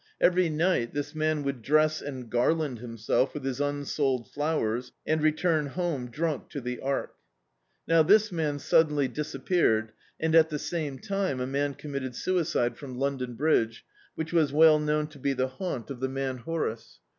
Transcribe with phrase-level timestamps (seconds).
[0.19, 5.69] Every nig^t this man would dress and garland himself with his imsold flowers, and return
[5.69, 7.13] hrane dnmk to the Ark.
[7.87, 12.97] Now, this man suddenly disappeared, and, at the same time, a man committed suicide from
[12.97, 13.85] Lond(m Bridge,
[14.15, 16.99] which was well known to be the haunt of the man Horace.